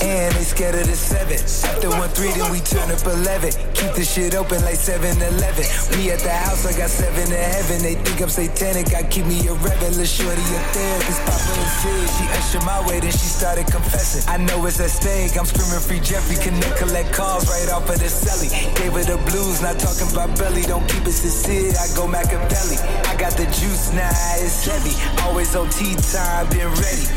And 0.06 0.31
scared 0.52 0.76
of 0.76 0.86
the 0.86 0.96
seven. 0.96 1.40
After 1.40 1.90
one 1.96 2.12
three, 2.12 2.32
then 2.36 2.52
we 2.52 2.60
turn 2.60 2.92
up 2.92 3.00
eleven. 3.08 3.56
Keep 3.82 3.94
the 3.96 4.04
shit 4.04 4.36
open 4.36 4.62
like 4.62 4.78
7-Eleven. 4.78 5.66
Me 5.96 6.12
at 6.12 6.20
the 6.20 6.30
house, 6.30 6.68
I 6.68 6.78
got 6.78 6.92
seven 6.92 7.26
to 7.34 7.40
heaven. 7.40 7.82
They 7.82 7.96
think 7.96 8.22
I'm 8.22 8.30
satanic, 8.30 8.94
I 8.94 9.02
keep 9.08 9.26
me 9.26 9.42
a 9.48 9.54
rebel. 9.58 9.92
Lil' 9.96 10.06
shorty 10.06 10.38
a 10.38 10.62
therapist, 10.76 11.22
Papa 11.26 11.52
and 11.56 11.72
Sid. 11.82 12.06
She 12.14 12.24
ushered 12.38 12.66
my 12.68 12.78
way, 12.86 13.00
then 13.00 13.10
she 13.10 13.26
started 13.26 13.66
confessing. 13.72 14.28
I 14.28 14.38
know 14.38 14.66
it's 14.68 14.80
at 14.80 14.92
stake, 14.92 15.34
I'm 15.40 15.48
screaming 15.48 15.82
free 15.82 16.04
Jeffrey. 16.04 16.38
Connect, 16.38 16.78
collect 16.78 17.10
calls 17.14 17.50
right 17.50 17.70
off 17.72 17.90
of 17.90 17.98
the 17.98 18.12
celly. 18.12 18.52
Gave 18.76 18.94
her 18.94 19.06
the 19.08 19.18
blues, 19.32 19.62
not 19.62 19.80
talking 19.80 20.10
about 20.12 20.38
belly. 20.38 20.62
Don't 20.68 20.86
keep 20.86 21.08
it 21.08 21.16
sincere, 21.16 21.74
I 21.74 21.90
go 21.96 22.06
Machiavelli. 22.06 22.78
I 23.08 23.16
got 23.18 23.34
the 23.34 23.48
juice 23.50 23.94
now, 23.94 24.12
it's 24.38 24.68
heavy. 24.68 24.94
Always 25.26 25.56
on 25.56 25.70
tea 25.72 25.96
time, 26.12 26.46
been 26.54 26.70
ready. 26.70 27.08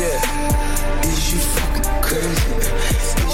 Yeah. 0.00 1.02
Is 1.04 1.20
you 1.32 1.71
crazy? 2.12 2.28
Is 2.92 3.14
you 3.18 3.26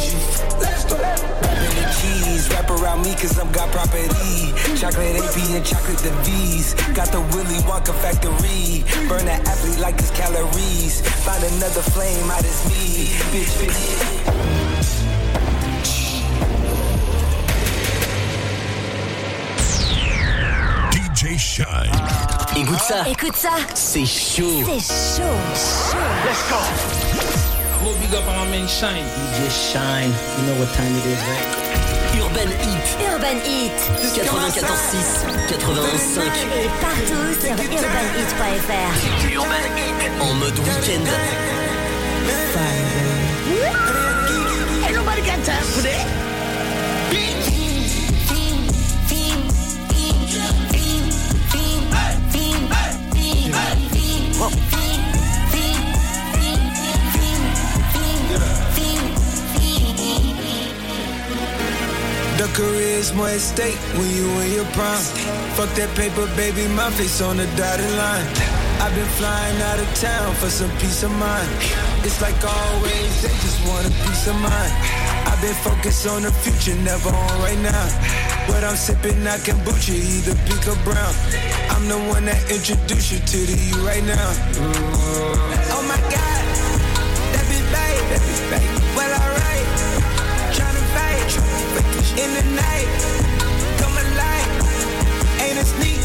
Let's. 0.60 0.84
Rapping 0.88 1.74
the 1.74 1.86
keys, 1.98 2.48
wrap 2.50 2.70
around 2.70 3.02
me 3.02 3.14
cause 3.14 3.38
I'm 3.38 3.50
got 3.52 3.70
property. 3.70 4.52
Chocolate 4.76 5.16
AP 5.16 5.36
and 5.50 5.64
chocolate 5.64 5.98
the 5.98 6.10
V's. 6.24 6.74
Got 6.94 7.08
the 7.08 7.20
Willy 7.34 7.60
Wonka 7.66 7.94
factory. 8.02 8.84
Burn 9.08 9.26
that 9.26 9.46
athlete 9.46 9.78
like 9.80 9.98
it's 9.98 10.10
calories. 10.10 11.00
Find 11.24 11.42
another 11.44 11.82
flame 11.82 12.30
out 12.30 12.44
as 12.44 12.64
me. 12.68 13.06
Bitch, 13.32 13.52
bitch. 13.58 14.38
DJ 20.92 21.38
Shynn. 21.38 21.90
Écoute 22.56 22.80
ça. 22.80 23.08
Écoute 23.08 23.36
ça. 23.36 23.50
C'est 23.74 24.06
chaud. 24.06 24.62
C'est 24.64 24.80
chaud. 24.80 25.38
Chaud. 25.54 25.98
Let's 26.24 26.50
go. 26.50 26.97
Big 28.08 28.16
up 28.16 28.28
on 28.28 28.36
my 28.36 28.48
man 28.50 28.66
Shine. 28.66 29.04
DJ 29.04 29.50
Shine. 29.50 30.08
You 30.08 30.46
know 30.46 30.56
what 30.60 30.72
time 30.72 30.94
it 30.96 31.04
is, 31.04 31.20
right? 31.28 31.68
Urban 32.24 32.48
Heat. 32.48 32.86
Urban 33.04 33.38
Heat. 33.44 33.76
94.6, 34.00 35.26
91.5. 35.48 36.24
Et 36.56 36.70
partout 36.80 37.32
sur 37.38 37.52
urbanheat.fr. 37.52 38.92
Urban 39.36 39.66
Heat. 39.76 40.00
En 40.22 40.34
mode 40.34 40.58
week-end. 40.58 41.04
The 62.38 62.46
career's 62.54 63.12
more 63.14 63.26
at 63.26 63.40
stake 63.40 63.74
when 63.98 64.06
you 64.14 64.30
in 64.46 64.52
your 64.52 64.68
prime. 64.70 65.02
Fuck 65.58 65.74
that 65.74 65.90
paper, 65.98 66.22
baby, 66.38 66.70
my 66.78 66.86
face 66.94 67.18
on 67.20 67.36
the 67.36 67.50
dotted 67.58 67.90
line. 67.98 68.26
I've 68.78 68.94
been 68.94 69.10
flying 69.18 69.58
out 69.66 69.82
of 69.82 69.90
town 69.98 70.38
for 70.38 70.46
some 70.46 70.70
peace 70.78 71.02
of 71.02 71.10
mind. 71.18 71.50
It's 72.06 72.22
like 72.22 72.38
always, 72.38 73.10
they 73.26 73.34
just 73.42 73.58
want 73.66 73.90
a 73.90 73.92
peace 74.06 74.30
of 74.30 74.38
mind. 74.38 74.70
I've 75.26 75.42
been 75.42 75.58
focused 75.66 76.06
on 76.06 76.22
the 76.22 76.30
future, 76.30 76.78
never 76.86 77.10
on 77.10 77.34
right 77.42 77.58
now. 77.58 77.86
What 78.46 78.62
I'm 78.62 78.78
sipping, 78.78 79.26
I 79.26 79.38
can 79.42 79.58
boot 79.66 79.82
you, 79.90 79.98
either 79.98 80.38
pink 80.46 80.62
or 80.70 80.78
brown. 80.86 81.14
I'm 81.74 81.90
the 81.90 81.98
one 82.06 82.30
that 82.30 82.38
introduced 82.54 83.10
you 83.10 83.18
to 83.18 83.38
the 83.50 83.58
you 83.58 83.82
right 83.82 84.06
now. 84.06 84.30
Oh 85.74 85.82
my 85.90 85.98
God, 86.06 86.42
that 87.34 87.44
be 87.50 87.58
babe, 87.74 88.04
that 88.14 88.22
be 88.30 88.34
babe. 88.46 88.94
Well, 88.94 89.18
fight 89.28 89.37
in 92.22 92.34
the 92.34 92.42
night. 92.62 92.88
Come 93.78 93.96
alive, 94.04 95.40
ain't 95.40 95.58
it 95.58 95.66
sneak? 95.66 95.97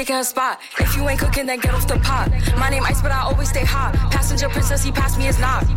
Taking 0.00 0.16
a 0.16 0.24
spot. 0.24 0.58
If 0.78 0.96
you 0.96 1.06
ain't 1.10 1.20
cooking, 1.20 1.44
then 1.44 1.60
get 1.60 1.74
off 1.74 1.86
the 1.86 1.98
pot. 1.98 2.32
My 2.56 2.70
name 2.70 2.82
Ice, 2.84 3.02
but 3.02 3.12
I 3.12 3.20
always 3.20 3.50
stay 3.50 3.66
hot. 3.66 3.92
Passenger 4.10 4.48
princess, 4.48 4.82
he 4.82 4.90
passed 4.90 5.18
me 5.18 5.24
his 5.24 5.38
knock. 5.38 5.68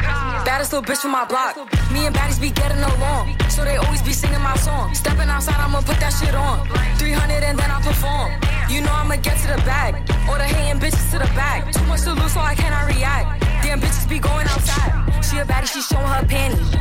Baddest 0.48 0.72
little 0.72 0.88
bitch 0.88 1.02
from 1.02 1.12
my 1.12 1.26
block. 1.26 1.58
Me 1.92 2.06
and 2.06 2.16
baddies 2.16 2.40
be 2.40 2.50
getting 2.50 2.80
along. 2.80 3.36
So 3.50 3.66
they 3.66 3.76
always 3.76 4.02
be 4.02 4.14
singing 4.14 4.40
my 4.40 4.56
song. 4.56 4.96
Stepping 4.96 5.28
outside, 5.28 5.60
I'ma 5.60 5.82
put 5.82 6.00
that 6.00 6.16
shit 6.16 6.34
on. 6.34 6.64
300 7.00 7.44
and 7.44 7.60
then 7.60 7.70
I 7.70 7.82
perform. 7.84 8.32
You 8.72 8.80
know 8.80 8.96
I'ma 8.96 9.18
get 9.18 9.36
to 9.44 9.48
the 9.60 9.62
bag. 9.68 10.00
Or 10.32 10.38
the 10.38 10.48
hating 10.48 10.80
bitches 10.80 11.12
to 11.12 11.20
the 11.20 11.28
back. 11.36 11.74
Too 11.74 11.84
much 11.84 12.04
to 12.04 12.14
lose, 12.14 12.32
so 12.32 12.40
I 12.40 12.56
cannot 12.56 12.88
react. 12.88 13.44
Damn 13.60 13.82
bitches 13.82 14.08
be 14.08 14.20
going 14.20 14.48
outside. 14.48 15.04
She 15.20 15.36
a 15.40 15.44
baddie, 15.44 15.68
she 15.68 15.82
showing 15.82 16.08
her 16.08 16.24
panties. 16.24 16.72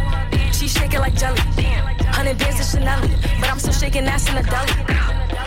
She 0.56 0.68
shaking 0.68 1.00
like 1.00 1.16
jelly. 1.18 1.42
Hundred 2.14 2.38
bands 2.38 2.62
of 2.62 2.66
Chanel, 2.70 3.02
but 3.40 3.50
I'm 3.50 3.58
still 3.58 3.74
shaking 3.74 4.06
ass 4.06 4.28
in 4.28 4.36
the 4.36 4.46
deli. 4.46 4.70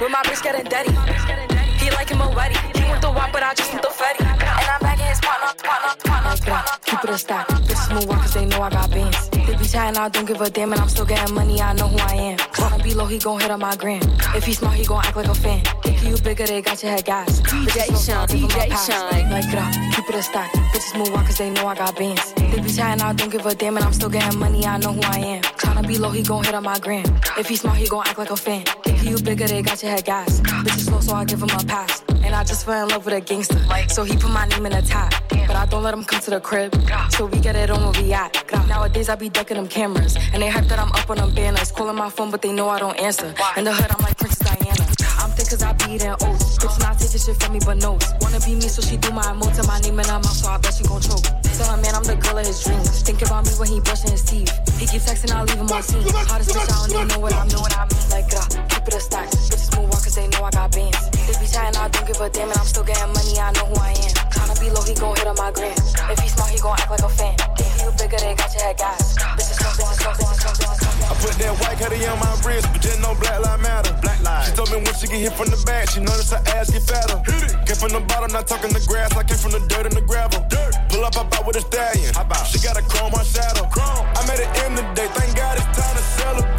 With 0.03 0.11
my 0.11 0.19
bitch 0.27 0.43
getting 0.43 0.67
dirty. 0.67 1.54
He 1.85 1.91
like 1.91 2.09
him 2.09 2.19
already. 2.19 2.55
He 2.73 2.83
want 2.89 2.99
the 2.99 3.11
wop, 3.11 3.31
but 3.31 3.43
I 3.43 3.53
just 3.53 3.71
want 3.71 3.83
the 3.83 3.89
fetty. 3.89 4.25
And 4.25 4.41
I'm 4.73 4.79
back 4.81 4.99
in 4.99 5.05
his 5.05 5.19
partner, 5.19 5.53
partner, 5.61 5.93
partner, 6.03 6.35
partner. 6.43 6.71
Keep 6.83 7.03
it 7.03 7.09
a 7.11 7.17
stack. 7.19 7.47
Bitches 7.47 7.93
move 7.93 8.09
on 8.09 8.17
cause 8.17 8.33
they 8.33 8.45
know 8.47 8.59
I 8.63 8.71
got 8.71 8.89
bands. 8.89 9.29
They 9.29 9.55
be 9.55 9.65
chatting, 9.67 9.95
I 9.95 10.09
don't 10.09 10.25
give 10.25 10.41
a 10.41 10.49
damn, 10.49 10.71
and 10.73 10.81
I'm 10.81 10.89
still 10.89 11.05
getting 11.05 11.35
money. 11.35 11.61
I 11.61 11.73
know 11.73 11.87
who 11.87 11.99
I 11.99 12.15
am. 12.15 12.37
Tryna 12.57 12.83
be 12.83 12.95
low, 12.95 13.05
he 13.05 13.19
gon' 13.19 13.39
hit 13.39 13.51
on 13.51 13.59
my 13.59 13.75
gram. 13.75 14.01
If 14.33 14.45
he 14.45 14.53
smart, 14.53 14.77
he 14.77 14.83
gon' 14.83 15.05
act 15.05 15.15
like 15.15 15.27
a 15.27 15.35
fan. 15.35 15.61
Think 15.83 16.01
you 16.01 16.17
bigger, 16.23 16.47
they 16.47 16.63
got 16.63 16.81
your 16.81 16.91
head 16.91 17.05
gas. 17.05 17.41
DJ 17.41 17.85
Shynn, 18.03 18.17
DJ 18.33 18.57
Shynn. 18.83 19.29
Like 19.29 19.45
it 19.45 19.59
up, 19.59 19.71
keep 19.95 20.09
it 20.09 20.15
a 20.15 20.23
stack. 20.23 20.51
Bitches 20.73 20.97
move 20.97 21.13
on 21.13 21.23
cause 21.23 21.37
they 21.37 21.51
know 21.51 21.67
I 21.67 21.75
got 21.75 21.95
bands. 21.95 22.33
They 22.33 22.61
be 22.61 22.71
chatting, 22.71 23.03
I 23.03 23.13
don't 23.13 23.29
give 23.29 23.45
a 23.45 23.53
damn, 23.53 23.77
and 23.77 23.85
I'm 23.85 23.93
still 23.93 24.09
getting 24.09 24.39
money. 24.39 24.65
I 24.65 24.79
know 24.79 24.93
who 24.93 25.01
I 25.03 25.19
am. 25.19 25.43
Tryna 25.43 25.87
be 25.87 25.99
low, 25.99 26.09
he 26.09 26.23
gon' 26.23 26.43
hit 26.45 26.55
on 26.55 26.63
my 26.63 26.79
gram. 26.79 27.05
If 27.37 27.47
he 27.47 27.55
smart, 27.55 27.77
he 27.77 27.87
gon' 27.87 28.07
act 28.07 28.17
like 28.17 28.31
a 28.31 28.37
fan. 28.37 28.63
You 29.05 29.19
bigger, 29.19 29.47
they 29.47 29.61
got 29.61 29.83
your 29.83 29.91
head 29.91 30.03
gas. 30.03 30.41
Bitches 30.41 30.85
slow, 30.85 30.99
so 30.99 31.13
I 31.13 31.25
give 31.25 31.41
him 31.41 31.49
a 31.49 31.63
pass. 31.63 32.03
And 32.23 32.33
I 32.33 32.43
just 32.43 32.65
fell 32.65 32.83
in 32.83 32.89
love 32.89 33.05
with 33.05 33.13
a 33.13 33.21
gangster. 33.21 33.59
So 33.87 34.03
he 34.03 34.17
put 34.17 34.31
my 34.31 34.47
name 34.47 34.65
in 34.65 34.71
the 34.71 34.81
top. 34.81 35.13
But 35.29 35.55
I 35.55 35.67
don't 35.67 35.83
let 35.83 35.93
him 35.93 36.03
come 36.03 36.19
to 36.21 36.31
the 36.31 36.39
crib. 36.39 36.73
So 37.11 37.27
we 37.27 37.39
get 37.39 37.55
it 37.55 37.69
on 37.69 37.83
where 37.83 38.01
we 38.01 38.13
at. 38.13 38.33
Nowadays 38.67 39.07
I 39.09 39.15
be 39.15 39.29
ducking 39.29 39.57
them 39.57 39.67
cameras. 39.67 40.17
And 40.33 40.41
they 40.41 40.49
hype 40.49 40.65
that 40.65 40.79
I'm 40.79 40.91
up 40.91 41.07
on 41.07 41.17
them 41.17 41.35
banners. 41.35 41.71
Calling 41.71 41.95
my 41.95 42.09
phone, 42.09 42.31
but 42.31 42.41
they 42.41 42.51
know 42.51 42.67
I 42.67 42.79
don't 42.79 42.99
answer. 42.99 43.31
In 43.55 43.63
the 43.63 43.73
hood, 43.73 43.91
I'm 43.91 44.01
like 44.03 44.17
Princess 44.17 44.39
Diana. 44.39 44.89
I'm 45.21 45.29
thick 45.31 45.49
cause 45.49 45.61
I 45.61 45.73
be 45.73 45.95
eating 45.95 46.09
oats. 46.09 46.57
Bitch 46.57 46.79
not 46.79 46.97
taking 46.97 47.19
shit 47.19 47.37
from 47.37 47.53
me, 47.53 47.59
but 47.63 47.77
no. 47.77 47.99
Wanna 48.21 48.39
be 48.41 48.55
me, 48.55 48.67
so 48.67 48.81
she 48.81 48.97
do 48.97 49.11
my 49.11 49.21
emotes 49.21 49.59
and 49.59 49.67
my 49.67 49.79
name 49.79 49.99
in 49.99 50.05
her 50.05 50.17
mouth, 50.17 50.33
so 50.33 50.49
I 50.49 50.57
bet 50.57 50.73
she 50.73 50.83
gon' 50.83 51.01
choke. 51.01 51.23
Tell 51.55 51.69
her, 51.69 51.77
man, 51.77 51.93
I'm 51.93 52.03
the 52.03 52.15
girl 52.17 52.37
of 52.37 52.45
his 52.45 52.63
dreams. 52.63 53.01
Think 53.01 53.21
about 53.21 53.45
me 53.45 53.51
when 53.57 53.69
he 53.69 53.79
brushing 53.79 54.11
his 54.11 54.23
teeth. 54.23 54.49
He 54.81 54.87
keep 54.87 55.01
texting, 55.01 55.31
I 55.31 55.43
leave 55.43 55.55
him 55.61 55.69
on 55.69 55.83
scene. 55.83 56.01
Hottest 56.25 56.49
bitch, 56.49 56.65
I 56.65 56.73
don't 56.73 56.89
even 56.89 57.07
know 57.07 57.19
what 57.19 57.33
I 57.33 57.45
know 57.47 57.61
what 57.61 57.77
I 57.77 57.85
mean. 57.85 58.09
Like, 58.09 58.33
uh, 58.33 58.64
keep 58.85 58.93
it 58.93 58.97
a 58.97 59.01
stack. 59.01 59.29
Bitches 59.29 59.75
move 59.77 59.89
on 59.89 59.99
cause 60.01 60.15
they 60.15 60.27
know 60.27 60.43
I 60.43 60.51
got 60.51 60.71
bands. 60.71 61.09
They 61.09 61.33
be 61.41 61.47
chatting, 61.49 61.77
I 61.77 61.87
don't 61.89 62.05
give 62.05 62.21
a 62.21 62.29
damn, 62.29 62.49
and 62.49 62.57
I'm 62.57 62.65
still 62.65 62.83
getting 62.83 63.11
money, 63.13 63.39
I 63.39 63.51
know 63.53 63.65
who 63.65 63.77
I 63.81 63.91
am. 63.97 64.13
Tryna 64.29 64.59
be 64.61 64.69
low, 64.69 64.83
he 64.85 64.93
gon' 64.93 65.15
hit 65.17 65.27
on 65.27 65.35
my 65.37 65.51
gram. 65.51 65.73
If 65.73 66.19
he 66.19 66.29
smart, 66.29 66.49
he 66.51 66.59
gon' 66.59 66.77
act 66.77 66.91
like 66.91 67.01
a 67.01 67.09
fan. 67.09 67.35
If 67.57 67.81
you 67.81 67.89
bigger, 67.97 68.17
they 68.21 68.35
got 68.35 68.53
your 68.53 68.63
head 68.63 68.77
gas. 68.77 69.17
Bitches 69.17 69.57
come, 69.57 69.73
bitches 69.73 69.99
come, 70.05 70.13
bitches 70.13 70.41
come, 70.45 70.55
bitches 70.61 70.79
come. 70.85 70.95
I 71.05 71.13
Put 71.21 71.33
that 71.41 71.53
white 71.61 71.77
cutie 71.77 72.05
on 72.05 72.19
my 72.19 72.33
wrist, 72.45 72.67
but 72.71 72.81
just 72.81 73.01
no 73.01 73.15
black 73.17 73.39
lives 73.41 73.63
matter. 73.63 73.93
Black 74.01 74.21
lives. 74.21 74.49
She 74.49 74.51
told 74.53 74.69
me 74.69 74.77
when 74.77 74.93
she 74.93 75.07
get 75.07 75.21
hit 75.21 75.33
from 75.33 75.49
the 75.49 75.59
back, 75.65 75.89
she 75.89 75.99
notice 75.99 76.29
her 76.29 76.41
ass 76.53 76.69
get 76.69 76.85
fatter. 76.85 77.17
Hit 77.25 77.49
it. 77.49 77.65
Came 77.65 77.77
from 77.81 77.91
the 77.97 78.01
bottom, 78.05 78.29
not 78.31 78.45
talking 78.45 78.69
the 78.69 78.83
grass. 78.85 79.09
I 79.17 79.23
came 79.23 79.37
from 79.37 79.51
the 79.57 79.63
dirt 79.65 79.89
and 79.89 79.95
the 79.95 80.05
gravel. 80.05 80.45
Dirt. 80.49 80.77
Pull 80.89 81.01
up, 81.05 81.15
hop 81.15 81.33
out 81.33 81.45
with 81.47 81.57
a 81.57 81.61
stallion. 81.65 82.13
Hop 82.13 82.29
out. 82.29 82.45
She 82.45 82.61
got 82.61 82.77
a 82.77 82.83
chrome 82.85 83.13
on 83.13 83.25
shadow. 83.25 83.65
Chrome. 83.73 84.05
I 84.13 84.21
made 84.29 84.41
it 84.45 84.49
in 84.65 84.77
the 84.77 84.85
day. 84.93 85.09
Thank 85.17 85.33
God 85.35 85.57
it's 85.57 85.65
time 85.73 85.95
to 85.97 86.03
celebrate. 86.21 86.54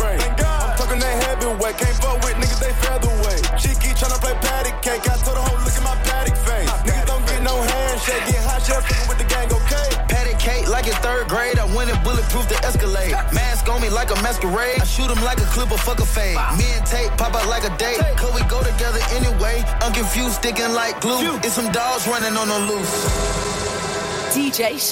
Heavyweight. 1.36 1.76
Can't 1.76 1.96
fuck 2.00 2.16
with 2.24 2.36
niggas, 2.40 2.60
they 2.60 2.72
featherweight. 2.80 3.44
She 3.60 3.68
keep 3.76 3.96
tryna 3.96 4.16
play 4.20 4.32
patty 4.40 4.72
cake. 4.80 5.04
I 5.04 5.16
told 5.20 5.36
her, 5.36 5.44
whole 5.44 5.60
look 5.60 5.76
at 5.76 5.84
my 5.84 5.96
paddock 6.08 6.36
face. 6.48 6.70
Niggas 6.88 7.06
don't 7.06 7.24
get 7.28 7.42
no 7.42 7.60
handshake. 7.60 8.24
Get 8.24 8.40
hot 8.40 8.64
shit, 8.64 8.80
fucking 8.80 9.08
with 9.08 9.18
the 9.20 9.28
gang, 9.28 9.52
okay? 9.52 9.88
Patty 10.08 10.34
cake 10.40 10.68
like 10.68 10.86
in 10.86 10.96
third 11.04 11.28
grade. 11.28 11.58
I 11.58 11.68
went 11.76 11.92
and 11.92 12.00
bulletproof 12.02 12.48
the 12.48 12.56
Escalade. 12.64 13.12
Mask 13.36 13.68
on 13.68 13.82
me 13.82 13.90
like 13.90 14.10
a 14.10 14.18
masquerade. 14.24 14.80
I 14.80 14.84
shoot 14.88 15.10
him 15.12 15.20
like 15.24 15.38
a 15.38 15.48
clip 15.52 15.70
of 15.72 15.80
fuck 15.80 16.00
a 16.00 16.06
fade. 16.06 16.40
Me 16.56 16.64
and 16.72 16.86
Tate 16.86 17.12
pop 17.20 17.36
out 17.36 17.46
like 17.48 17.64
a 17.68 17.72
date. 17.76 18.00
Could 18.16 18.32
we 18.32 18.40
go 18.48 18.64
together 18.64 19.00
anyway? 19.12 19.60
I'm 19.84 19.92
confused, 19.92 20.40
sticking 20.40 20.72
like 20.72 21.00
glue. 21.04 21.36
It's 21.44 21.52
some 21.52 21.70
dogs 21.72 22.08
running 22.08 22.36
on 22.36 22.48
the 22.48 22.60
loose. 22.64 22.94
DJ 24.32 24.76
Shynn. 24.76 24.84